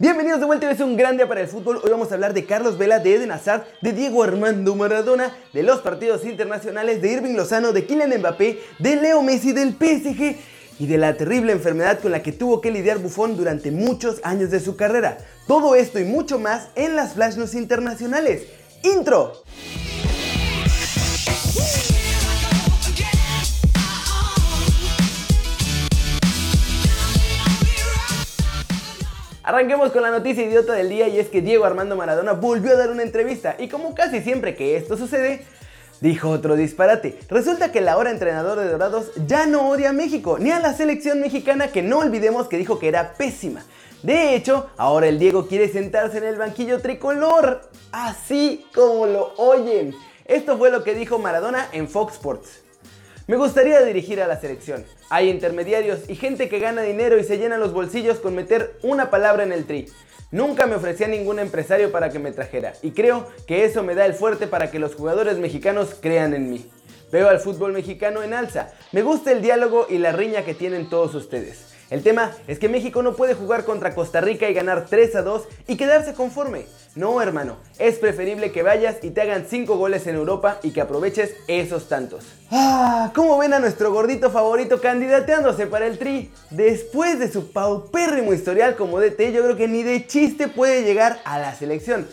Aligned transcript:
Bienvenidos 0.00 0.38
de 0.38 0.46
vuelta, 0.46 0.70
es 0.70 0.78
un 0.78 0.96
gran 0.96 1.16
día 1.16 1.26
para 1.26 1.40
el 1.40 1.48
fútbol. 1.48 1.80
Hoy 1.82 1.90
vamos 1.90 2.12
a 2.12 2.14
hablar 2.14 2.32
de 2.32 2.44
Carlos 2.46 2.78
Vela, 2.78 3.00
de 3.00 3.16
Eden 3.16 3.32
Hazard, 3.32 3.64
de 3.82 3.92
Diego 3.92 4.22
Armando 4.22 4.76
Maradona, 4.76 5.36
de 5.52 5.64
los 5.64 5.80
partidos 5.80 6.24
internacionales, 6.24 7.02
de 7.02 7.14
Irving 7.14 7.34
Lozano, 7.34 7.72
de 7.72 7.84
Kylian 7.84 8.16
Mbappé, 8.16 8.60
de 8.78 8.94
Leo 8.94 9.24
Messi, 9.24 9.50
del 9.50 9.72
PSG 9.72 10.36
y 10.78 10.86
de 10.86 10.98
la 10.98 11.16
terrible 11.16 11.50
enfermedad 11.50 11.98
con 11.98 12.12
la 12.12 12.22
que 12.22 12.30
tuvo 12.30 12.60
que 12.60 12.70
lidiar 12.70 12.98
Buffon 12.98 13.36
durante 13.36 13.72
muchos 13.72 14.20
años 14.22 14.52
de 14.52 14.60
su 14.60 14.76
carrera. 14.76 15.18
Todo 15.48 15.74
esto 15.74 15.98
y 15.98 16.04
mucho 16.04 16.38
más 16.38 16.68
en 16.76 16.94
las 16.94 17.14
Flash 17.14 17.36
internacionales. 17.54 18.44
¡Intro! 18.84 19.32
Arranquemos 29.48 29.92
con 29.92 30.02
la 30.02 30.10
noticia 30.10 30.44
idiota 30.44 30.74
del 30.74 30.90
día 30.90 31.08
y 31.08 31.18
es 31.18 31.30
que 31.30 31.40
Diego 31.40 31.64
Armando 31.64 31.96
Maradona 31.96 32.34
volvió 32.34 32.72
a 32.72 32.76
dar 32.76 32.90
una 32.90 33.02
entrevista 33.02 33.56
y 33.58 33.68
como 33.68 33.94
casi 33.94 34.20
siempre 34.20 34.54
que 34.54 34.76
esto 34.76 34.98
sucede, 34.98 35.42
dijo 36.02 36.28
otro 36.28 36.54
disparate. 36.54 37.18
Resulta 37.30 37.72
que 37.72 37.78
el 37.78 37.88
ahora 37.88 38.10
entrenador 38.10 38.58
de 38.58 38.68
Dorados 38.68 39.10
ya 39.26 39.46
no 39.46 39.70
odia 39.70 39.88
a 39.88 39.92
México, 39.94 40.36
ni 40.38 40.50
a 40.50 40.60
la 40.60 40.74
selección 40.74 41.22
mexicana 41.22 41.68
que 41.68 41.80
no 41.80 42.00
olvidemos 42.00 42.46
que 42.46 42.58
dijo 42.58 42.78
que 42.78 42.88
era 42.88 43.14
pésima. 43.14 43.64
De 44.02 44.34
hecho, 44.34 44.68
ahora 44.76 45.06
el 45.06 45.18
Diego 45.18 45.46
quiere 45.46 45.70
sentarse 45.70 46.18
en 46.18 46.24
el 46.24 46.36
banquillo 46.36 46.82
tricolor, 46.82 47.62
así 47.90 48.66
como 48.74 49.06
lo 49.06 49.32
oyen. 49.38 49.94
Esto 50.26 50.58
fue 50.58 50.70
lo 50.70 50.84
que 50.84 50.92
dijo 50.92 51.18
Maradona 51.18 51.70
en 51.72 51.88
Fox 51.88 52.16
Sports. 52.16 52.60
Me 53.26 53.38
gustaría 53.38 53.80
dirigir 53.80 54.20
a 54.20 54.26
la 54.26 54.38
selección. 54.38 54.84
Hay 55.10 55.30
intermediarios 55.30 56.00
y 56.08 56.16
gente 56.16 56.48
que 56.48 56.58
gana 56.58 56.82
dinero 56.82 57.18
y 57.18 57.24
se 57.24 57.38
llena 57.38 57.56
los 57.56 57.72
bolsillos 57.72 58.18
con 58.18 58.34
meter 58.34 58.78
una 58.82 59.10
palabra 59.10 59.42
en 59.42 59.52
el 59.52 59.64
tri. 59.64 59.86
Nunca 60.30 60.66
me 60.66 60.74
ofrecí 60.74 61.04
a 61.04 61.08
ningún 61.08 61.38
empresario 61.38 61.90
para 61.90 62.10
que 62.10 62.18
me 62.18 62.32
trajera 62.32 62.74
y 62.82 62.90
creo 62.90 63.26
que 63.46 63.64
eso 63.64 63.82
me 63.82 63.94
da 63.94 64.04
el 64.04 64.12
fuerte 64.12 64.46
para 64.46 64.70
que 64.70 64.78
los 64.78 64.94
jugadores 64.94 65.38
mexicanos 65.38 65.96
crean 65.98 66.34
en 66.34 66.50
mí. 66.50 66.70
Veo 67.10 67.30
al 67.30 67.40
fútbol 67.40 67.72
mexicano 67.72 68.22
en 68.22 68.34
alza. 68.34 68.70
Me 68.92 69.00
gusta 69.00 69.32
el 69.32 69.40
diálogo 69.40 69.86
y 69.88 69.96
la 69.96 70.12
riña 70.12 70.44
que 70.44 70.52
tienen 70.52 70.90
todos 70.90 71.14
ustedes. 71.14 71.67
El 71.90 72.02
tema 72.02 72.32
es 72.46 72.58
que 72.58 72.68
México 72.68 73.02
no 73.02 73.16
puede 73.16 73.34
jugar 73.34 73.64
contra 73.64 73.94
Costa 73.94 74.20
Rica 74.20 74.48
y 74.48 74.54
ganar 74.54 74.86
3 74.90 75.16
a 75.16 75.22
2 75.22 75.48
y 75.68 75.76
quedarse 75.76 76.12
conforme. 76.12 76.66
No, 76.94 77.22
hermano, 77.22 77.56
es 77.78 77.96
preferible 77.96 78.52
que 78.52 78.62
vayas 78.62 78.96
y 79.02 79.10
te 79.10 79.22
hagan 79.22 79.46
5 79.48 79.76
goles 79.76 80.06
en 80.06 80.16
Europa 80.16 80.58
y 80.62 80.72
que 80.72 80.82
aproveches 80.82 81.34
esos 81.46 81.88
tantos. 81.88 82.26
Ah, 82.50 83.10
¿cómo 83.14 83.38
ven 83.38 83.54
a 83.54 83.58
nuestro 83.58 83.90
gordito 83.90 84.30
favorito 84.30 84.82
candidateándose 84.82 85.66
para 85.66 85.86
el 85.86 85.98
Tri? 85.98 86.30
Después 86.50 87.18
de 87.18 87.32
su 87.32 87.52
paupérrimo 87.52 88.34
historial 88.34 88.76
como 88.76 89.00
DT, 89.00 89.32
yo 89.32 89.42
creo 89.42 89.56
que 89.56 89.68
ni 89.68 89.82
de 89.82 90.06
chiste 90.06 90.48
puede 90.48 90.82
llegar 90.82 91.20
a 91.24 91.38
la 91.38 91.54
selección. 91.54 92.06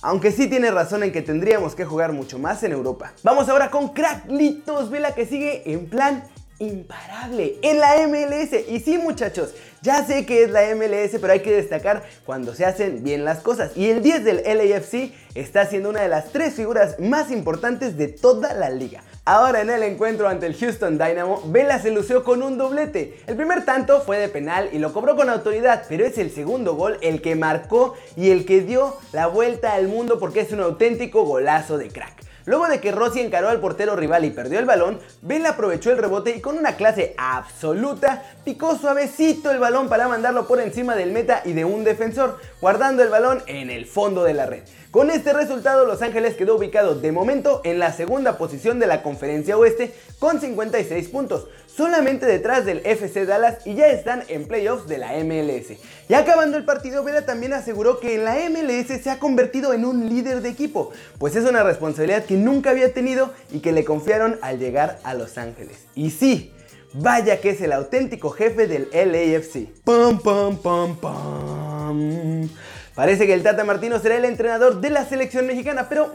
Aunque 0.00 0.32
sí 0.32 0.48
tiene 0.48 0.70
razón 0.70 1.02
en 1.02 1.12
que 1.12 1.22
tendríamos 1.22 1.74
que 1.74 1.84
jugar 1.84 2.12
mucho 2.12 2.38
más 2.38 2.62
en 2.62 2.72
Europa. 2.72 3.12
Vamos 3.22 3.48
ahora 3.48 3.70
con 3.70 3.90
Cracklitos 3.90 4.90
Vela 4.90 5.14
que 5.14 5.26
sigue 5.26 5.70
en 5.70 5.88
plan 5.88 6.24
imparable 6.62 7.56
en 7.62 7.80
la 7.80 8.06
MLS. 8.06 8.68
Y 8.68 8.80
sí 8.80 8.98
muchachos, 8.98 9.54
ya 9.82 10.04
sé 10.04 10.24
que 10.24 10.44
es 10.44 10.50
la 10.50 10.62
MLS, 10.74 11.18
pero 11.20 11.32
hay 11.32 11.40
que 11.40 11.52
destacar 11.52 12.04
cuando 12.24 12.54
se 12.54 12.64
hacen 12.64 13.02
bien 13.02 13.24
las 13.24 13.40
cosas. 13.40 13.72
Y 13.76 13.90
el 13.90 14.02
10 14.02 14.24
del 14.24 14.42
LAFC 14.44 15.12
está 15.34 15.66
siendo 15.66 15.90
una 15.90 16.02
de 16.02 16.08
las 16.08 16.30
tres 16.32 16.54
figuras 16.54 16.98
más 17.00 17.30
importantes 17.30 17.96
de 17.96 18.08
toda 18.08 18.54
la 18.54 18.70
liga. 18.70 19.02
Ahora 19.24 19.60
en 19.60 19.70
el 19.70 19.84
encuentro 19.84 20.28
ante 20.28 20.46
el 20.46 20.56
Houston 20.56 20.98
Dynamo, 20.98 21.42
Vela 21.46 21.80
se 21.80 21.92
lució 21.92 22.24
con 22.24 22.42
un 22.42 22.58
doblete. 22.58 23.20
El 23.26 23.36
primer 23.36 23.64
tanto 23.64 24.00
fue 24.00 24.18
de 24.18 24.28
penal 24.28 24.68
y 24.72 24.78
lo 24.78 24.92
cobró 24.92 25.14
con 25.14 25.30
autoridad, 25.30 25.84
pero 25.88 26.04
es 26.04 26.18
el 26.18 26.32
segundo 26.32 26.74
gol 26.74 26.98
el 27.02 27.22
que 27.22 27.36
marcó 27.36 27.94
y 28.16 28.30
el 28.30 28.44
que 28.44 28.62
dio 28.62 28.96
la 29.12 29.28
vuelta 29.28 29.74
al 29.74 29.86
mundo 29.86 30.18
porque 30.18 30.40
es 30.40 30.50
un 30.50 30.60
auténtico 30.60 31.24
golazo 31.24 31.78
de 31.78 31.88
crack. 31.88 32.31
Luego 32.44 32.66
de 32.66 32.80
que 32.80 32.92
Rossi 32.92 33.20
encaró 33.20 33.48
al 33.48 33.60
portero 33.60 33.96
rival 33.96 34.24
y 34.24 34.30
perdió 34.30 34.58
el 34.58 34.64
balón, 34.64 34.98
Vela 35.20 35.50
aprovechó 35.50 35.90
el 35.90 35.98
rebote 35.98 36.36
y 36.36 36.40
con 36.40 36.58
una 36.58 36.76
clase 36.76 37.14
absoluta 37.16 38.22
picó 38.44 38.76
suavecito 38.76 39.50
el 39.50 39.58
balón 39.58 39.88
para 39.88 40.08
mandarlo 40.08 40.46
por 40.46 40.60
encima 40.60 40.96
del 40.96 41.12
meta 41.12 41.42
y 41.44 41.52
de 41.52 41.64
un 41.64 41.84
defensor, 41.84 42.38
guardando 42.60 43.02
el 43.02 43.10
balón 43.10 43.42
en 43.46 43.70
el 43.70 43.86
fondo 43.86 44.24
de 44.24 44.34
la 44.34 44.46
red. 44.46 44.62
Con 44.92 45.08
este 45.08 45.32
resultado, 45.32 45.86
Los 45.86 46.02
Ángeles 46.02 46.34
quedó 46.34 46.56
ubicado 46.56 46.94
de 46.94 47.12
momento 47.12 47.62
en 47.64 47.78
la 47.78 47.94
segunda 47.94 48.36
posición 48.36 48.78
de 48.78 48.86
la 48.86 49.02
conferencia 49.02 49.56
oeste 49.56 49.94
con 50.18 50.38
56 50.38 51.08
puntos, 51.08 51.46
solamente 51.66 52.26
detrás 52.26 52.66
del 52.66 52.82
FC 52.84 53.24
Dallas 53.24 53.66
y 53.66 53.74
ya 53.74 53.86
están 53.86 54.22
en 54.28 54.46
playoffs 54.46 54.86
de 54.88 54.98
la 54.98 55.14
MLS. 55.24 55.78
Y 56.10 56.12
acabando 56.12 56.58
el 56.58 56.66
partido, 56.66 57.02
Vela 57.04 57.24
también 57.24 57.54
aseguró 57.54 58.00
que 58.00 58.16
en 58.16 58.26
la 58.26 58.34
MLS 58.50 59.02
se 59.02 59.08
ha 59.08 59.18
convertido 59.18 59.72
en 59.72 59.86
un 59.86 60.10
líder 60.10 60.42
de 60.42 60.50
equipo, 60.50 60.90
pues 61.16 61.36
es 61.36 61.46
una 61.46 61.62
responsabilidad 61.62 62.26
que 62.26 62.34
nunca 62.34 62.68
había 62.68 62.92
tenido 62.92 63.30
y 63.50 63.60
que 63.60 63.72
le 63.72 63.86
confiaron 63.86 64.38
al 64.42 64.58
llegar 64.58 64.98
a 65.04 65.14
Los 65.14 65.38
Ángeles. 65.38 65.86
Y 65.94 66.10
sí, 66.10 66.52
vaya 66.92 67.40
que 67.40 67.48
es 67.48 67.62
el 67.62 67.72
auténtico 67.72 68.28
jefe 68.28 68.66
del 68.66 68.90
LAFC. 68.92 69.68
Pam, 69.84 70.20
pam, 70.20 70.58
pam, 70.58 70.96
pam. 70.96 72.50
Parece 72.94 73.26
que 73.26 73.32
el 73.32 73.42
Tata 73.42 73.64
Martino 73.64 73.98
será 73.98 74.16
el 74.16 74.24
entrenador 74.24 74.80
de 74.80 74.90
la 74.90 75.06
selección 75.06 75.46
mexicana, 75.46 75.88
pero 75.88 76.12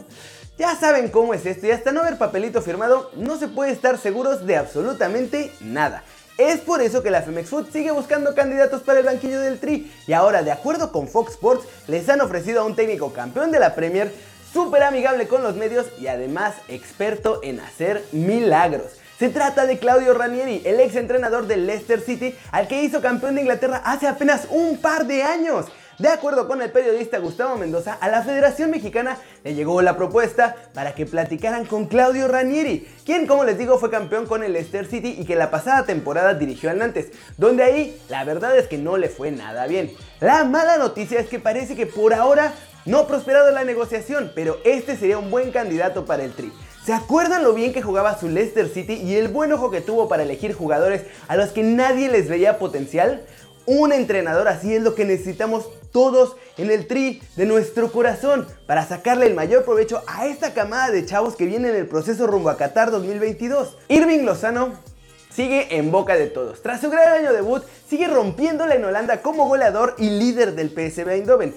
ya 0.58 0.76
saben 0.76 1.10
cómo 1.10 1.34
es 1.34 1.46
esto 1.46 1.66
y 1.66 1.72
hasta 1.72 1.92
no 1.92 2.02
haber 2.02 2.18
papelito 2.18 2.62
firmado 2.62 3.12
no 3.16 3.38
se 3.38 3.48
puede 3.48 3.72
estar 3.72 3.98
seguros 3.98 4.46
de 4.46 4.58
absolutamente 4.58 5.52
nada. 5.60 6.04
Es 6.38 6.60
por 6.60 6.82
eso 6.84 7.02
que 7.02 7.10
la 7.10 7.24
Femex 7.24 7.50
Food 7.50 7.72
sigue 7.72 7.90
buscando 7.90 8.36
candidatos 8.36 8.84
para 8.84 9.00
el 9.00 9.06
banquillo 9.06 9.42
del 9.42 9.60
Tri 9.60 9.92
y 10.06 10.14
ahora 10.14 10.44
de 10.44 10.52
acuerdo 10.52 10.92
con 10.92 11.08
Fox 11.08 11.32
Sports 11.32 11.66
les 11.88 12.08
han 12.10 12.22
ofrecido 12.22 12.62
a 12.62 12.66
un 12.66 12.76
técnico 12.76 13.12
campeón 13.12 13.52
de 13.52 13.59
la 13.59 13.74
Premier, 13.74 14.14
súper 14.54 14.84
amigable 14.84 15.28
con 15.28 15.42
los 15.42 15.56
medios 15.56 15.88
y 16.00 16.08
además 16.08 16.54
experto 16.68 17.40
en 17.42 17.59
hacer 17.59 18.04
milagros. 18.12 18.92
Se 19.18 19.30
trata 19.30 19.66
de 19.66 19.80
Claudio 19.80 20.14
Ranieri, 20.14 20.62
el 20.64 20.80
ex 20.80 20.96
entrenador 20.96 21.48
del 21.48 21.66
Leicester 21.66 22.02
City, 22.02 22.36
al 22.52 22.68
que 22.68 22.84
hizo 22.84 23.02
campeón 23.02 23.34
de 23.34 23.42
Inglaterra 23.42 23.82
hace 23.84 24.08
apenas 24.08 24.48
un 24.52 24.78
par 24.78 25.08
de 25.08 25.24
años. 25.24 25.66
De 26.00 26.09
acuerdo 26.09 26.47
con 26.47 26.62
el 26.62 26.72
periodista 26.72 27.18
Gustavo 27.18 27.58
Mendoza, 27.58 27.97
a 28.00 28.08
la 28.08 28.22
Federación 28.22 28.69
Mexicana 28.69 29.18
le 29.44 29.56
llegó 29.56 29.81
la 29.81 29.97
propuesta 29.97 30.56
para 30.75 30.94
que 30.94 31.08
platicaran 31.08 31.66
con 31.66 31.88
Claudio 31.88 32.28
Ranieri, 32.28 32.88
quien 33.03 33.25
como 33.25 33.44
les 33.44 33.58
digo 33.58 33.80
fue 33.80 33.90
campeón 33.90 34.28
con 34.28 34.44
el 34.44 34.53
Leicester 34.53 34.85
City 34.85 35.16
y 35.18 35.25
que 35.25 35.35
la 35.35 35.50
pasada 35.50 35.88
temporada 35.88 36.35
dirigió 36.35 36.69
al 36.69 36.78
Nantes, 36.78 37.08
donde 37.38 37.63
ahí 37.63 38.00
la 38.09 38.24
verdad 38.25 38.56
es 38.56 38.68
que 38.68 38.78
no 38.78 38.96
le 38.97 39.09
fue 39.09 39.31
nada 39.31 39.66
bien. 39.66 39.91
La 40.19 40.44
mala 40.44 40.78
noticia 40.78 41.19
es 41.19 41.30
que 41.30 41.40
parece 41.40 41.75
que 41.75 41.88
por 41.88 42.14
ahora 42.14 42.53
no 42.85 43.00
ha 43.00 43.08
prosperado 43.08 43.50
la 43.50 43.64
negociación, 43.64 44.31
pero 44.35 44.58
este 44.66 44.97
sería 44.97 45.18
un 45.18 45.31
buen 45.31 45.52
candidato 45.52 46.06
para 46.06 46.24
el 46.24 46.34
Tri. 46.34 46.53
¿Se 46.85 46.94
acuerdan 46.94 47.44
lo 47.44 47.56
bien 47.56 47.74
que 47.74 47.81
jugaba 47.81 48.19
su 48.19 48.29
Leicester 48.29 48.69
City 48.69 48.94
y 48.94 49.16
el 49.16 49.29
buen 49.29 49.52
ojo 49.52 49.72
que 49.72 49.81
tuvo 49.81 50.08
para 50.08 50.22
elegir 50.22 50.53
jugadores 50.53 51.06
a 51.28 51.35
los 51.35 51.50
que 51.50 51.64
nadie 51.64 52.08
les 52.08 52.29
veía 52.29 52.59
potencial? 52.59 53.24
Un 53.66 53.91
entrenador 53.91 54.47
así 54.47 54.75
es 54.75 54.81
lo 54.81 54.96
que 54.96 55.03
necesitamos 55.03 55.68
todos 55.97 56.35
en 56.59 56.69
el 56.69 56.85
tri 56.85 57.24
de 57.38 57.47
nuestro 57.47 57.91
corazón 57.91 58.46
para 58.68 58.85
sacarle 58.85 59.25
el 59.25 59.34
mayor 59.34 59.66
provecho 59.66 60.03
a 60.06 60.28
esta 60.28 60.53
camada 60.53 60.91
de 60.91 61.03
chavos 61.08 61.35
que 61.35 61.47
viene 61.47 61.69
en 61.69 61.75
el 61.75 61.88
proceso 61.88 62.28
rumbo 62.28 62.52
a 62.52 62.58
Qatar 62.58 62.91
2022. 62.91 63.80
Irving 63.88 64.24
Lozano 64.24 64.74
sigue 65.34 65.75
en 65.75 65.90
boca 65.90 66.16
de 66.16 66.28
todos. 66.28 66.62
Tras 66.62 66.81
su 66.81 66.91
gran 66.91 67.13
año 67.13 67.34
debut, 67.34 67.63
sigue 67.90 68.08
rompiéndola 68.08 68.75
en 68.75 68.85
Holanda 68.85 69.24
como 69.24 69.47
goleador 69.47 69.96
y 69.97 70.12
líder 70.12 70.53
del 70.53 70.69
PSV 70.69 71.09
Eindhoven. 71.09 71.56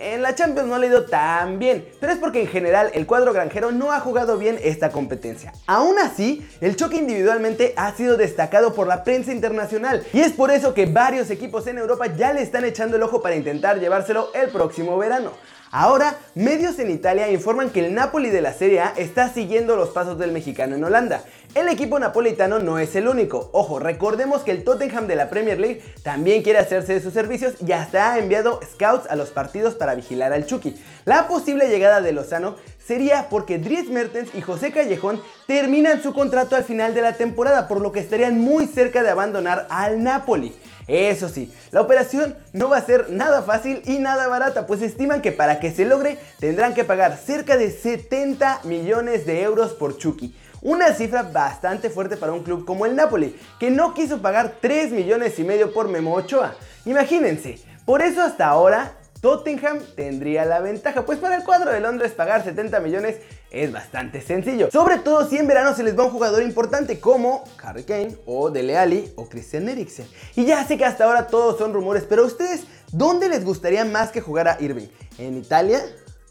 En 0.00 0.22
la 0.22 0.36
Champions 0.36 0.68
no 0.68 0.78
le 0.78 0.86
ha 0.86 0.90
ido 0.90 1.06
tan 1.06 1.58
bien, 1.58 1.84
pero 1.98 2.12
es 2.12 2.20
porque 2.20 2.40
en 2.40 2.46
general 2.46 2.88
el 2.94 3.04
cuadro 3.04 3.32
granjero 3.32 3.72
no 3.72 3.90
ha 3.90 3.98
jugado 3.98 4.38
bien 4.38 4.56
esta 4.62 4.90
competencia. 4.90 5.52
Aún 5.66 5.98
así, 5.98 6.48
el 6.60 6.76
choque 6.76 6.98
individualmente 6.98 7.74
ha 7.76 7.92
sido 7.96 8.16
destacado 8.16 8.74
por 8.74 8.86
la 8.86 9.02
prensa 9.02 9.32
internacional 9.32 10.06
y 10.12 10.20
es 10.20 10.32
por 10.32 10.52
eso 10.52 10.72
que 10.72 10.86
varios 10.86 11.30
equipos 11.30 11.66
en 11.66 11.78
Europa 11.78 12.06
ya 12.16 12.32
le 12.32 12.42
están 12.42 12.64
echando 12.64 12.96
el 12.96 13.02
ojo 13.02 13.20
para 13.20 13.34
intentar 13.34 13.80
llevárselo 13.80 14.28
el 14.34 14.50
próximo 14.50 14.96
verano. 14.98 15.32
Ahora, 15.70 16.16
medios 16.34 16.78
en 16.78 16.90
Italia 16.90 17.30
informan 17.30 17.68
que 17.68 17.84
el 17.84 17.92
Napoli 17.92 18.30
de 18.30 18.40
la 18.40 18.54
Serie 18.54 18.80
A 18.80 18.94
está 18.96 19.28
siguiendo 19.28 19.76
los 19.76 19.90
pasos 19.90 20.18
del 20.18 20.32
mexicano 20.32 20.76
en 20.76 20.84
Holanda. 20.84 21.24
El 21.58 21.66
equipo 21.66 21.98
napolitano 21.98 22.60
no 22.60 22.78
es 22.78 22.94
el 22.94 23.08
único. 23.08 23.50
Ojo, 23.52 23.80
recordemos 23.80 24.42
que 24.42 24.52
el 24.52 24.62
Tottenham 24.62 25.08
de 25.08 25.16
la 25.16 25.28
Premier 25.28 25.58
League 25.58 25.82
también 26.04 26.44
quiere 26.44 26.60
hacerse 26.60 26.94
de 26.94 27.00
sus 27.00 27.12
servicios 27.12 27.54
y 27.66 27.72
hasta 27.72 28.12
ha 28.12 28.18
enviado 28.20 28.60
scouts 28.74 29.10
a 29.10 29.16
los 29.16 29.30
partidos 29.30 29.74
para 29.74 29.96
vigilar 29.96 30.32
al 30.32 30.46
Chucky. 30.46 30.80
La 31.04 31.26
posible 31.26 31.68
llegada 31.68 32.00
de 32.00 32.12
Lozano 32.12 32.54
sería 32.78 33.28
porque 33.28 33.58
Dries 33.58 33.90
Mertens 33.90 34.32
y 34.36 34.40
José 34.40 34.70
Callejón 34.70 35.20
terminan 35.48 36.00
su 36.00 36.14
contrato 36.14 36.54
al 36.54 36.62
final 36.62 36.94
de 36.94 37.02
la 37.02 37.14
temporada, 37.14 37.66
por 37.66 37.80
lo 37.80 37.90
que 37.90 37.98
estarían 37.98 38.38
muy 38.38 38.68
cerca 38.68 39.02
de 39.02 39.10
abandonar 39.10 39.66
al 39.68 40.00
Napoli. 40.00 40.54
Eso 40.86 41.28
sí, 41.28 41.52
la 41.72 41.80
operación 41.80 42.36
no 42.52 42.68
va 42.68 42.76
a 42.76 42.86
ser 42.86 43.10
nada 43.10 43.42
fácil 43.42 43.82
y 43.84 43.98
nada 43.98 44.28
barata, 44.28 44.68
pues 44.68 44.80
estiman 44.80 45.22
que 45.22 45.32
para 45.32 45.58
que 45.58 45.72
se 45.72 45.84
logre 45.84 46.18
tendrán 46.38 46.72
que 46.72 46.84
pagar 46.84 47.18
cerca 47.18 47.56
de 47.56 47.72
70 47.72 48.60
millones 48.62 49.26
de 49.26 49.42
euros 49.42 49.72
por 49.72 49.98
Chucky. 49.98 50.34
Una 50.60 50.92
cifra 50.92 51.22
bastante 51.22 51.88
fuerte 51.88 52.16
para 52.16 52.32
un 52.32 52.42
club 52.42 52.64
como 52.64 52.84
el 52.84 52.96
Napoli, 52.96 53.38
que 53.60 53.70
no 53.70 53.94
quiso 53.94 54.20
pagar 54.20 54.56
3 54.60 54.90
millones 54.90 55.38
y 55.38 55.44
medio 55.44 55.72
por 55.72 55.88
Memo 55.88 56.14
Ochoa. 56.14 56.54
Imagínense, 56.84 57.60
Por 57.84 58.02
eso 58.02 58.22
hasta 58.22 58.46
ahora 58.46 58.92
Tottenham 59.20 59.80
tendría 59.96 60.44
la 60.44 60.60
ventaja, 60.60 61.04
pues 61.04 61.18
para 61.18 61.36
el 61.36 61.44
cuadro 61.44 61.72
de 61.72 61.80
Londres 61.80 62.12
pagar 62.12 62.44
70 62.44 62.80
millones 62.80 63.16
es 63.50 63.72
bastante 63.72 64.20
sencillo. 64.20 64.70
Sobre 64.70 64.98
todo 64.98 65.28
si 65.28 65.38
en 65.38 65.46
verano 65.46 65.74
se 65.74 65.82
les 65.82 65.98
va 65.98 66.04
un 66.04 66.10
jugador 66.10 66.42
importante 66.42 67.00
como 67.00 67.44
Harry 67.62 67.84
Kane 67.84 68.16
o 68.26 68.50
Dele 68.50 68.76
Alli 68.76 69.12
o 69.16 69.28
Christian 69.28 69.68
Eriksen. 69.68 70.06
Y 70.36 70.44
ya 70.44 70.64
sé 70.66 70.76
que 70.76 70.84
hasta 70.84 71.04
ahora 71.04 71.26
todos 71.26 71.58
son 71.58 71.72
rumores, 71.72 72.04
pero 72.08 72.22
a 72.22 72.26
ustedes, 72.26 72.64
¿dónde 72.92 73.28
les 73.28 73.44
gustaría 73.44 73.84
más 73.84 74.10
que 74.10 74.20
jugara 74.20 74.56
Irving? 74.60 74.88
¿En 75.18 75.36
Italia? 75.36 75.80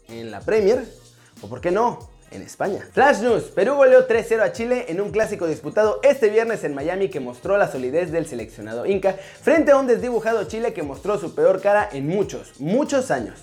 ¿En 0.08 0.30
la 0.30 0.40
Premier? 0.40 0.86
¿O 1.42 1.48
por 1.48 1.60
qué 1.60 1.70
no? 1.70 2.17
En 2.30 2.42
España. 2.42 2.86
Flash 2.92 3.20
News, 3.20 3.44
Perú 3.44 3.74
goleó 3.74 4.06
3-0 4.06 4.40
a 4.40 4.52
Chile 4.52 4.86
en 4.88 5.00
un 5.00 5.10
clásico 5.10 5.46
disputado 5.46 6.00
este 6.02 6.28
viernes 6.28 6.64
en 6.64 6.74
Miami 6.74 7.08
que 7.08 7.20
mostró 7.20 7.56
la 7.56 7.70
solidez 7.70 8.10
del 8.10 8.26
seleccionado 8.26 8.86
Inca 8.86 9.16
frente 9.42 9.72
a 9.72 9.76
un 9.76 9.86
desdibujado 9.86 10.44
Chile 10.44 10.72
que 10.72 10.82
mostró 10.82 11.18
su 11.18 11.34
peor 11.34 11.60
cara 11.60 11.88
en 11.92 12.06
muchos, 12.06 12.60
muchos 12.60 13.10
años. 13.10 13.38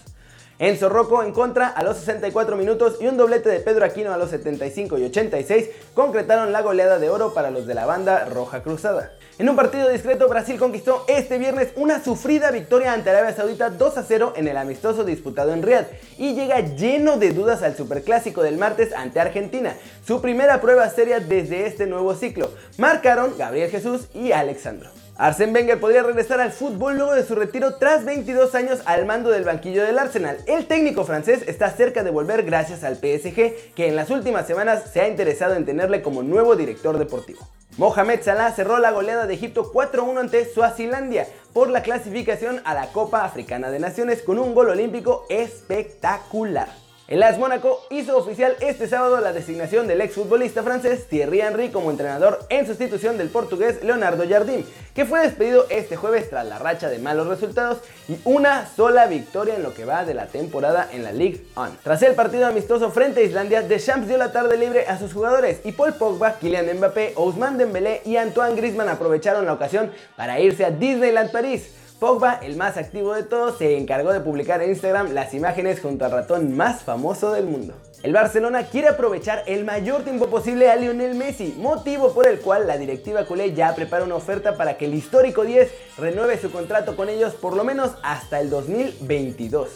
Enzo 0.58 0.88
Rocco 0.88 1.22
en 1.22 1.34
contra 1.34 1.68
a 1.68 1.84
los 1.84 1.98
64 1.98 2.56
minutos 2.56 2.96
y 3.02 3.08
un 3.08 3.18
doblete 3.18 3.50
de 3.50 3.60
Pedro 3.60 3.84
Aquino 3.84 4.14
a 4.14 4.18
los 4.18 4.30
75 4.30 4.98
y 4.98 5.04
86 5.04 5.70
concretaron 5.94 6.54
la 6.54 6.62
goleada 6.62 6.98
de 6.98 7.10
oro 7.10 7.34
para 7.34 7.52
los 7.52 7.68
de 7.68 7.74
la 7.74 7.86
banda 7.86 8.24
Roja 8.26 8.64
Cruzada. 8.64 9.12
En 9.38 9.50
un 9.50 9.58
partido 9.58 9.90
discreto, 9.90 10.30
Brasil 10.30 10.58
conquistó 10.58 11.04
este 11.10 11.38
viernes 11.38 11.74
una 11.76 12.02
sufrida 12.02 12.52
victoria 12.52 12.94
ante 12.94 13.10
Arabia 13.10 13.36
Saudita 13.36 13.70
2 13.70 13.98
a 13.98 14.04
0 14.04 14.34
en 14.38 14.48
el 14.48 14.56
amistoso 14.56 15.04
disputado 15.04 15.52
en 15.52 15.62
Riyadh 15.62 15.88
y 16.18 16.36
llega 16.36 16.62
lleno 16.62 17.18
de 17.18 17.34
dudas 17.34 17.62
al 17.62 17.76
superclásico 17.76 18.44
del 18.44 18.58
martes 18.58 18.94
ante 18.94 19.20
Argentina, 19.20 19.76
su 20.08 20.22
primera 20.22 20.62
prueba 20.62 20.90
seria 20.90 21.20
desde 21.20 21.68
este 21.68 21.86
nuevo 21.86 22.16
ciclo. 22.16 22.50
Marcaron 22.78 23.38
Gabriel 23.38 23.70
Jesús 23.70 24.08
y 24.14 24.32
Alexandro. 24.32 24.90
Arsène 25.18 25.54
Wenger 25.54 25.82
podría 25.82 26.04
regresar 26.04 26.40
al 26.40 26.54
fútbol 26.54 26.96
luego 26.96 27.14
de 27.14 27.26
su 27.26 27.36
retiro 27.36 27.76
tras 27.76 28.06
22 28.06 28.56
años 28.56 28.80
al 28.86 29.06
mando 29.06 29.32
del 29.32 29.44
banquillo 29.44 29.84
del 29.84 30.00
Arsenal. 30.00 30.38
El 30.46 30.66
técnico 30.66 31.04
francés 31.04 31.44
está 31.46 31.70
cerca 31.72 32.04
de 32.04 32.12
volver 32.12 32.44
gracias 32.44 32.86
al 32.86 32.96
PSG, 32.96 33.74
que 33.76 33.88
en 33.88 33.98
las 33.98 34.10
últimas 34.12 34.48
semanas 34.48 34.84
se 34.94 35.02
ha 35.02 35.10
interesado 35.10 35.56
en 35.56 35.66
tenerle 35.66 36.02
como 36.02 36.24
nuevo 36.24 36.56
director 36.56 36.98
deportivo. 36.98 37.48
Mohamed 37.78 38.22
Salah 38.22 38.54
cerró 38.54 38.78
la 38.80 38.92
goleada 38.92 39.28
de 39.28 39.34
Egipto 39.34 39.74
4-1 39.74 40.18
ante 40.18 40.46
Suazilandia 40.46 41.28
por 41.52 41.70
la 41.70 41.84
clasificación 41.84 42.62
a 42.64 42.74
la 42.74 42.88
Copa 42.94 43.26
Africana 43.26 43.70
de 43.70 43.80
Naciones 43.80 44.22
con 44.22 44.40
un 44.40 44.56
gol 44.56 44.70
olímpico 44.70 45.26
espectacular. 45.28 46.85
El 47.08 47.22
AS 47.22 47.38
Mónaco 47.38 47.86
hizo 47.92 48.18
oficial 48.18 48.56
este 48.62 48.88
sábado 48.88 49.22
la 49.22 49.32
designación 49.32 49.86
del 49.86 50.02
exfutbolista 50.02 50.64
francés 50.64 51.06
Thierry 51.08 51.40
Henry 51.40 51.70
como 51.70 51.92
entrenador 51.92 52.40
en 52.50 52.66
sustitución 52.66 53.20
del 53.20 53.30
portugués 53.30 53.84
Leonardo 53.84 54.28
Jardim, 54.28 54.64
que 54.96 55.06
fue 55.06 55.22
despedido 55.22 55.68
este 55.70 55.98
jueves 55.98 56.32
tras 56.32 56.48
la 56.48 56.58
racha 56.58 56.90
de 56.90 56.98
malos 56.98 57.28
resultados 57.28 57.78
y 58.08 58.18
una 58.24 58.68
sola 58.76 59.06
victoria 59.06 59.56
en 59.56 59.62
lo 59.62 59.76
que 59.76 59.86
va 59.86 60.04
de 60.04 60.16
la 60.16 60.26
temporada 60.26 60.90
en 60.92 61.04
la 61.04 61.12
Ligue 61.12 61.46
1. 61.56 61.78
Tras 61.84 62.02
el 62.02 62.16
partido 62.16 62.48
amistoso 62.48 62.90
frente 62.90 63.20
a 63.20 63.24
Islandia, 63.24 63.62
Deschamps 63.62 64.08
dio 64.08 64.18
la 64.18 64.32
tarde 64.32 64.58
libre 64.58 64.88
a 64.88 64.98
sus 64.98 65.14
jugadores 65.14 65.60
y 65.64 65.74
Paul 65.74 65.94
Pogba, 65.94 66.40
Kylian 66.40 66.76
Mbappé, 66.76 67.14
Ousmane 67.18 67.60
Dembélé 67.60 68.02
y 68.04 68.18
Antoine 68.18 68.56
Griezmann 68.56 68.90
aprovecharon 68.90 69.46
la 69.46 69.54
ocasión 69.54 69.92
para 70.16 70.40
irse 70.40 70.66
a 70.66 70.72
Disneyland 70.72 71.32
París 71.32 71.70
Pogba, 72.06 72.40
el 72.44 72.56
más 72.56 72.78
activo 72.78 73.16
de 73.16 73.24
todos, 73.24 73.58
se 73.58 73.80
encargó 73.80 74.14
de 74.14 74.20
publicar 74.20 74.62
en 74.62 74.70
Instagram 74.70 75.16
las 75.16 75.34
imágenes 75.34 75.80
junto 75.80 76.06
al 76.06 76.12
ratón 76.12 76.56
más 76.56 76.84
famoso 76.84 77.32
del 77.32 77.48
mundo. 77.48 77.74
El 78.04 78.14
Barcelona 78.14 78.68
quiere 78.68 78.90
aprovechar 78.90 79.42
el 79.48 79.66
mayor 79.66 80.04
tiempo 80.04 80.28
posible 80.28 80.70
a 80.70 80.76
Lionel 80.76 81.16
Messi, 81.16 81.56
motivo 81.58 82.14
por 82.14 82.28
el 82.28 82.42
cual 82.42 82.68
la 82.68 82.78
directiva 82.78 83.26
culé 83.26 83.56
ya 83.56 83.74
prepara 83.74 84.04
una 84.04 84.14
oferta 84.14 84.56
para 84.56 84.78
que 84.78 84.86
el 84.86 84.94
histórico 84.94 85.46
10 85.46 85.72
renueve 85.98 86.38
su 86.38 86.52
contrato 86.52 86.96
con 86.96 87.10
ellos 87.10 87.34
por 87.34 87.56
lo 87.56 87.64
menos 87.64 87.94
hasta 88.04 88.40
el 88.40 88.52
2022. 88.52 89.70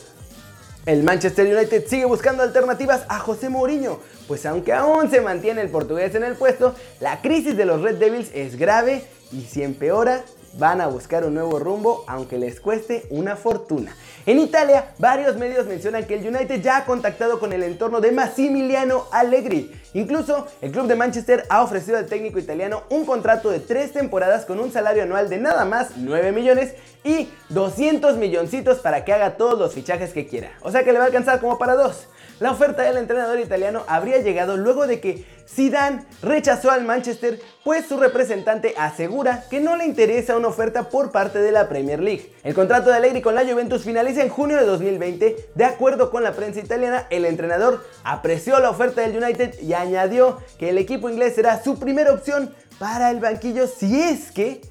El 0.86 1.02
Manchester 1.02 1.52
United 1.52 1.88
sigue 1.88 2.06
buscando 2.06 2.44
alternativas 2.44 3.06
a 3.10 3.18
José 3.18 3.50
Mourinho, 3.50 4.02
pues 4.28 4.46
aunque 4.46 4.72
aún 4.72 5.10
se 5.10 5.22
mantiene 5.22 5.62
el 5.62 5.70
portugués 5.70 6.14
en 6.14 6.24
el 6.24 6.36
puesto, 6.36 6.76
la 7.00 7.24
crisis 7.24 7.58
de 7.58 7.66
los 7.66 7.82
Red 7.82 7.96
Devils 7.96 8.30
es 8.36 8.56
grave 8.56 9.04
y 9.32 9.42
si 9.42 9.64
empeora, 9.64 10.24
van 10.54 10.82
a 10.82 10.88
buscar 10.88 11.26
un 11.26 11.34
nuevo 11.34 11.60
rumbo 11.60 12.04
aunque 12.08 12.38
les 12.38 12.60
cueste 12.60 13.06
una 13.10 13.36
fortuna. 13.36 13.96
En 14.26 14.40
Italia, 14.40 14.92
varios 14.98 15.38
medios 15.38 15.66
mencionan 15.66 16.06
que 16.06 16.16
el 16.16 16.28
United 16.28 16.62
ya 16.62 16.78
ha 16.78 16.86
contactado 16.86 17.40
con 17.40 17.54
el 17.54 17.64
entorno 17.64 18.02
de 18.02 18.12
Massimiliano 18.12 19.06
Allegri. 19.12 19.72
Incluso, 19.94 20.48
el 20.62 20.72
club 20.72 20.88
de 20.88 20.96
Manchester 20.96 21.46
ha 21.50 21.64
ofrecido 21.64 21.98
al 21.98 22.06
técnico 22.06 22.38
italiano 22.38 22.84
un 22.90 23.06
contrato 23.06 23.50
de 23.50 23.60
tres 23.60 23.92
temporadas 23.92 24.46
con 24.46 24.60
un 24.60 24.72
salario 24.72 25.04
anual 25.04 25.30
de 25.30 25.38
nada 25.38 25.66
más 25.66 25.98
9 25.98 26.32
millones 26.32 26.76
y 27.04 27.30
200 27.50 28.18
milloncitos 28.18 28.80
para 28.80 29.04
que 29.04 29.14
haga 29.14 29.38
todos 29.38 29.58
los 29.58 29.74
fichajes 29.74 30.14
que 30.14 30.28
quiera. 30.28 30.52
O 30.62 30.72
sea 30.72 30.84
que 30.84 30.92
le 30.92 31.00
va 31.00 31.06
a 31.06 31.08
alcanzar 31.08 31.40
como 31.40 31.58
para 31.58 31.76
dos. 31.76 32.08
La 32.40 32.52
oferta 32.52 32.84
del 32.84 32.96
entrenador 32.96 33.38
italiano 33.40 33.84
habría 33.88 34.20
llegado 34.20 34.56
luego 34.56 34.88
de 34.88 35.02
que 35.02 35.26
Zidane 35.46 36.06
rechazó 36.22 36.72
al 36.72 36.86
Manchester, 36.86 37.40
pues 37.66 37.86
su 37.86 37.98
representante 37.98 38.74
asegura 38.78 39.44
que 39.50 39.60
no 39.60 39.76
le 39.76 39.86
interesa 39.86 40.38
una 40.38 40.48
oferta 40.48 40.90
por 40.90 41.12
parte 41.12 41.40
de 41.40 41.52
la 41.52 41.68
Premier 41.68 42.00
League. 42.00 42.34
El 42.44 42.54
contrato 42.54 42.90
de 42.90 42.96
Allegri 42.96 43.22
con 43.22 43.36
la 43.36 43.46
Juventus 43.46 43.84
finaliza 43.84 44.22
en 44.22 44.30
junio 44.30 44.56
de 44.56 44.66
2020. 44.66 45.50
De 45.54 45.66
acuerdo 45.66 46.12
con 46.12 46.24
la 46.24 46.32
prensa 46.32 46.62
italiana, 46.62 47.08
el 47.10 47.26
entrenador 47.26 47.86
apreció 48.06 48.58
la 48.60 48.70
oferta 48.70 49.02
del 49.02 49.22
United 49.22 49.60
y 49.60 49.74
añadió 49.74 50.38
que 50.58 50.70
el 50.70 50.78
equipo 50.78 51.10
inglés 51.10 51.36
será 51.36 51.62
su 51.62 51.78
primera 51.78 52.14
opción 52.14 52.54
para 52.78 53.12
el 53.12 53.20
banquillo 53.20 53.68
si 53.68 54.02
es 54.02 54.32
que 54.32 54.62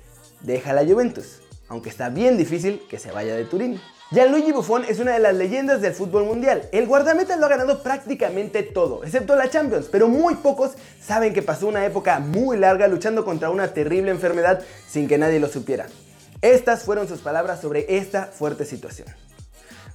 deja 0.41 0.73
la 0.73 0.87
Juventus, 0.87 1.43
aunque 1.69 1.91
está 1.91 2.09
bien 2.09 2.37
difícil 2.37 2.83
que 2.89 2.99
se 2.99 3.13
vaya 3.13 3.35
de 3.35 3.45
Turín. 3.45 3.81
Gianluigi 4.11 4.53
Buffon 4.53 4.85
es 4.89 5.01
una 5.01 5.13
de 5.13 5.19
las 5.19 5.35
leyendas 5.35 5.83
del 5.83 5.93
fútbol 5.93 6.25
mundial. 6.25 6.69
El 6.73 6.87
guardameta 6.87 7.37
lo 7.37 7.45
ha 7.45 7.51
ganado 7.51 7.83
prácticamente 7.83 8.63
todo, 8.63 9.05
excepto 9.05 9.37
la 9.37 9.51
Champions, 9.51 9.89
pero 9.93 10.09
muy 10.09 10.37
pocos 10.37 10.73
saben 11.01 11.35
que 11.35 11.43
pasó 11.43 11.67
una 11.67 11.85
época 11.85 12.19
muy 12.19 12.57
larga 12.57 12.89
luchando 12.89 13.25
contra 13.25 13.51
una 13.51 13.75
terrible 13.75 14.11
enfermedad 14.11 14.63
sin 14.89 15.09
que 15.09 15.19
nadie 15.19 15.41
lo 15.41 15.49
supiera. 15.49 15.87
Estas 16.41 16.85
fueron 16.85 17.07
sus 17.07 17.21
palabras 17.21 17.61
sobre 17.61 17.99
esta 17.99 18.27
fuerte 18.27 18.65
situación. 18.65 19.09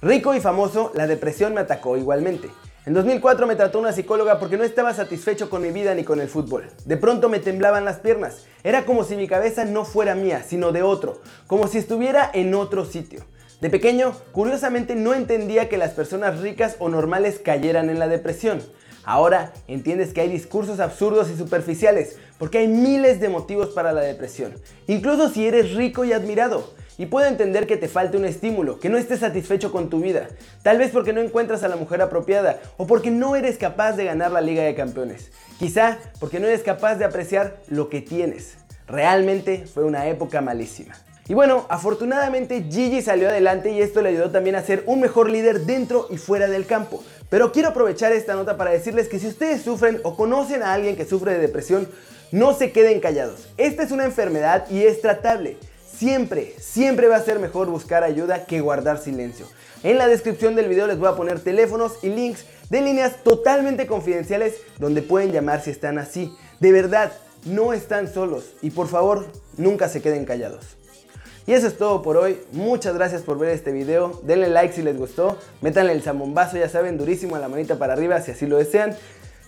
Rico 0.00 0.34
y 0.34 0.40
famoso, 0.40 0.92
la 0.94 1.06
depresión 1.06 1.54
me 1.54 1.62
atacó 1.62 1.96
igualmente. 1.96 2.50
En 2.86 2.92
2004 2.92 3.46
me 3.46 3.56
trató 3.56 3.78
una 3.78 3.94
psicóloga 3.94 4.38
porque 4.38 4.58
no 4.58 4.64
estaba 4.64 4.92
satisfecho 4.92 5.48
con 5.48 5.62
mi 5.62 5.70
vida 5.70 5.94
ni 5.94 6.04
con 6.04 6.20
el 6.20 6.28
fútbol. 6.28 6.66
De 6.84 6.98
pronto 6.98 7.30
me 7.30 7.38
temblaban 7.38 7.86
las 7.86 8.00
piernas. 8.00 8.44
Era 8.62 8.84
como 8.84 9.04
si 9.04 9.16
mi 9.16 9.26
cabeza 9.26 9.64
no 9.64 9.86
fuera 9.86 10.14
mía, 10.14 10.44
sino 10.46 10.70
de 10.70 10.82
otro. 10.82 11.22
Como 11.46 11.66
si 11.66 11.78
estuviera 11.78 12.30
en 12.34 12.52
otro 12.54 12.84
sitio. 12.84 13.24
De 13.62 13.70
pequeño, 13.70 14.12
curiosamente 14.32 14.96
no 14.96 15.14
entendía 15.14 15.70
que 15.70 15.78
las 15.78 15.92
personas 15.92 16.40
ricas 16.40 16.76
o 16.78 16.90
normales 16.90 17.40
cayeran 17.42 17.88
en 17.88 17.98
la 17.98 18.06
depresión. 18.06 18.60
Ahora 19.02 19.54
entiendes 19.66 20.12
que 20.12 20.20
hay 20.20 20.28
discursos 20.28 20.78
absurdos 20.78 21.30
y 21.30 21.38
superficiales, 21.38 22.18
porque 22.38 22.58
hay 22.58 22.68
miles 22.68 23.18
de 23.18 23.30
motivos 23.30 23.68
para 23.68 23.92
la 23.92 24.02
depresión, 24.02 24.54
incluso 24.86 25.28
si 25.28 25.46
eres 25.46 25.74
rico 25.74 26.04
y 26.04 26.12
admirado. 26.12 26.72
Y 26.96 27.06
puedo 27.06 27.26
entender 27.26 27.66
que 27.66 27.76
te 27.76 27.88
falte 27.88 28.16
un 28.16 28.24
estímulo, 28.24 28.78
que 28.78 28.88
no 28.88 28.98
estés 28.98 29.20
satisfecho 29.20 29.72
con 29.72 29.90
tu 29.90 30.00
vida, 30.00 30.28
tal 30.62 30.78
vez 30.78 30.90
porque 30.92 31.12
no 31.12 31.20
encuentras 31.20 31.62
a 31.64 31.68
la 31.68 31.76
mujer 31.76 32.00
apropiada 32.02 32.60
o 32.76 32.86
porque 32.86 33.10
no 33.10 33.34
eres 33.34 33.58
capaz 33.58 33.92
de 33.92 34.04
ganar 34.04 34.30
la 34.30 34.40
Liga 34.40 34.62
de 34.62 34.74
Campeones. 34.74 35.32
Quizá 35.58 35.98
porque 36.20 36.38
no 36.38 36.46
eres 36.46 36.62
capaz 36.62 36.96
de 36.96 37.04
apreciar 37.04 37.56
lo 37.68 37.88
que 37.88 38.00
tienes. 38.00 38.56
Realmente 38.86 39.66
fue 39.66 39.84
una 39.84 40.06
época 40.06 40.40
malísima. 40.40 40.94
Y 41.26 41.32
bueno, 41.32 41.64
afortunadamente 41.70 42.66
Gigi 42.70 43.00
salió 43.00 43.28
adelante 43.30 43.70
y 43.70 43.80
esto 43.80 44.02
le 44.02 44.10
ayudó 44.10 44.30
también 44.30 44.56
a 44.56 44.62
ser 44.62 44.82
un 44.86 45.00
mejor 45.00 45.30
líder 45.30 45.60
dentro 45.60 46.06
y 46.10 46.18
fuera 46.18 46.48
del 46.48 46.66
campo. 46.66 47.02
Pero 47.30 47.50
quiero 47.50 47.70
aprovechar 47.70 48.12
esta 48.12 48.34
nota 48.34 48.58
para 48.58 48.72
decirles 48.72 49.08
que 49.08 49.18
si 49.18 49.28
ustedes 49.28 49.62
sufren 49.62 50.00
o 50.04 50.16
conocen 50.16 50.62
a 50.62 50.74
alguien 50.74 50.96
que 50.96 51.06
sufre 51.06 51.32
de 51.32 51.38
depresión, 51.38 51.88
no 52.30 52.52
se 52.52 52.72
queden 52.72 53.00
callados. 53.00 53.48
Esta 53.56 53.82
es 53.82 53.90
una 53.90 54.04
enfermedad 54.04 54.68
y 54.70 54.82
es 54.82 55.00
tratable. 55.00 55.56
Siempre, 55.96 56.54
siempre 56.58 57.06
va 57.08 57.16
a 57.16 57.22
ser 57.22 57.38
mejor 57.38 57.68
buscar 57.68 58.02
ayuda 58.02 58.46
que 58.46 58.60
guardar 58.60 58.98
silencio. 58.98 59.46
En 59.82 59.98
la 59.98 60.08
descripción 60.08 60.56
del 60.56 60.68
video 60.68 60.86
les 60.86 60.98
voy 60.98 61.08
a 61.08 61.14
poner 61.14 61.40
teléfonos 61.40 61.92
y 62.02 62.08
links 62.08 62.44
de 62.68 62.80
líneas 62.80 63.22
totalmente 63.22 63.86
confidenciales 63.86 64.54
donde 64.78 65.02
pueden 65.02 65.30
llamar 65.30 65.62
si 65.62 65.70
están 65.70 65.98
así. 65.98 66.34
De 66.58 66.72
verdad, 66.72 67.12
no 67.44 67.72
están 67.72 68.12
solos 68.12 68.54
y 68.60 68.70
por 68.70 68.88
favor, 68.88 69.26
nunca 69.56 69.88
se 69.88 70.02
queden 70.02 70.24
callados. 70.24 70.76
Y 71.46 71.52
eso 71.52 71.66
es 71.66 71.76
todo 71.76 72.02
por 72.02 72.16
hoy. 72.16 72.40
Muchas 72.52 72.94
gracias 72.94 73.22
por 73.22 73.38
ver 73.38 73.50
este 73.50 73.70
video. 73.70 74.20
Denle 74.24 74.48
like 74.48 74.74
si 74.74 74.82
les 74.82 74.96
gustó. 74.96 75.38
Métanle 75.60 75.92
el 75.92 76.02
zambombazo, 76.02 76.56
ya 76.56 76.70
saben, 76.70 76.96
durísimo 76.96 77.36
a 77.36 77.38
la 77.38 77.48
manita 77.48 77.78
para 77.78 77.92
arriba 77.92 78.20
si 78.20 78.30
así 78.30 78.46
lo 78.46 78.56
desean. 78.56 78.96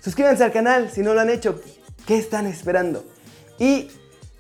Suscríbanse 0.01 0.45
al 0.45 0.53
canal 0.53 0.91
si 0.91 1.01
no 1.01 1.15
lo 1.15 1.21
han 1.21 1.31
hecho. 1.31 1.61
¿Qué 2.07 2.19
están 2.19 2.47
esperando? 2.47 3.03
Y 3.59 3.89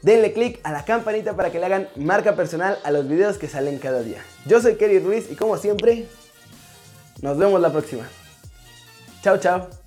denle 0.06 0.32
click 0.32 0.60
a 0.62 0.70
la 0.70 0.84
campanita 0.84 1.34
para 1.34 1.50
que 1.50 1.58
le 1.58 1.66
hagan 1.66 1.88
marca 1.96 2.36
personal 2.36 2.78
a 2.84 2.92
los 2.92 3.08
videos 3.08 3.38
que 3.38 3.48
salen 3.48 3.78
cada 3.78 4.02
día. 4.02 4.22
Yo 4.46 4.60
soy 4.60 4.76
Kerry 4.76 5.00
Ruiz 5.00 5.26
y 5.32 5.34
como 5.34 5.56
siempre, 5.56 6.06
nos 7.22 7.36
vemos 7.36 7.60
la 7.60 7.72
próxima. 7.72 8.04
Chao, 9.22 9.38
chao. 9.38 9.85